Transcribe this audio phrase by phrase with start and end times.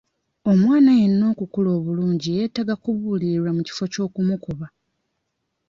[0.51, 4.67] Omwana yenna okukula obulungi yeetaaga okubuulirirwa mu kifo ky'okumukuba.